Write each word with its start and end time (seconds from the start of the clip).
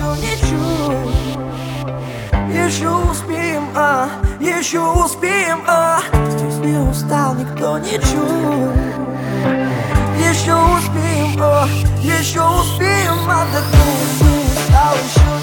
еще 0.00 0.16
ничего 0.16 1.10
Еще 2.52 2.88
успеем, 2.88 3.64
а, 3.74 4.08
еще 4.40 4.80
успеем, 4.80 5.62
а. 5.66 6.00
Здесь 6.30 6.56
не 6.58 6.76
устал 6.78 7.34
никто 7.34 7.78
не 7.78 7.92
ничего 7.92 8.72
Еще 10.18 10.54
успеем, 10.54 11.36
а, 11.40 11.68
еще 12.00 12.40
успеем 12.42 13.28
а. 13.28 13.42
отдохнуть 13.42 14.20
Не 14.20 14.28
устал 14.46 14.94
еще. 14.94 15.39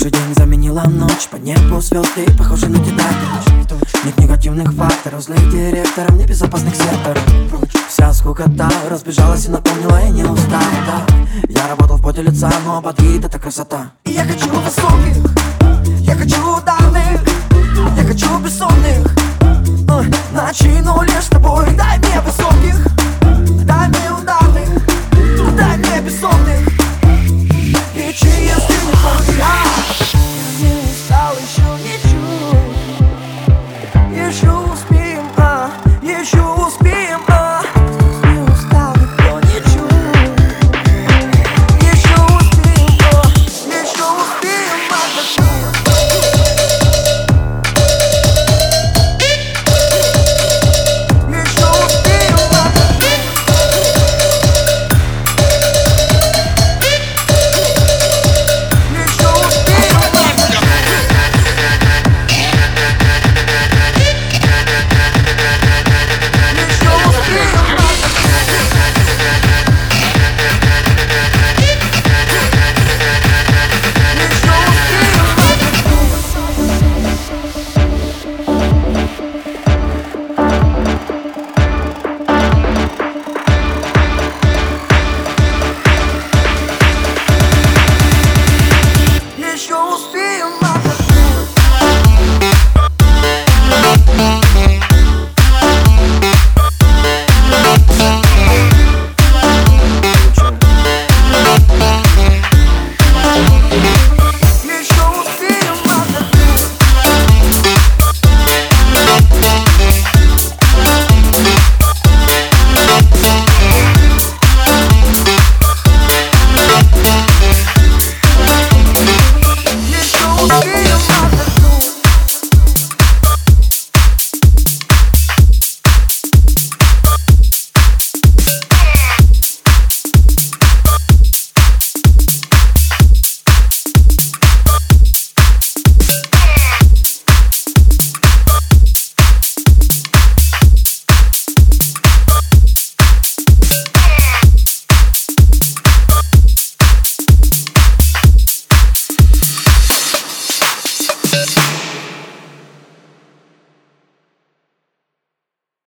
Хороший 0.00 0.18
день 0.18 0.34
заменила 0.34 0.82
ночь. 0.88 1.28
По 1.30 1.36
небу 1.36 1.78
звезды 1.82 2.24
похожи 2.38 2.68
на 2.68 2.78
тетрадь 2.78 3.16
Нет 4.02 4.16
негативных 4.16 4.72
факторов 4.72 5.22
Злых 5.22 5.50
директоров, 5.50 6.12
небезопасных 6.12 6.74
секторов. 6.74 7.22
Вся 7.86 8.10
скукота 8.14 8.70
разбежалась 8.88 9.44
и 9.44 9.50
напомнила 9.50 10.00
Я 10.00 10.08
не 10.08 10.24
устал, 10.24 10.62
да 10.86 11.06
Я 11.50 11.68
работал 11.68 11.98
в 11.98 12.02
поте 12.02 12.22
лица, 12.22 12.50
но 12.64 12.80
подвид 12.80 13.26
это 13.26 13.38
красота. 13.38 13.90
И 14.06 14.12
Я 14.12 14.24
хочу 14.24 14.48
высоких, 14.48 15.16
я 15.98 16.14
хочу 16.14 16.56
ударных 16.56 17.20
Я 17.94 18.04
хочу 18.04 18.38
бессонных. 18.38 19.06
Ой, 19.86 20.06
Начну 20.32 21.02
лишь 21.02 21.24
с 21.24 21.28
тобой 21.28 21.59
will 36.60 36.70
speak. 36.70 36.99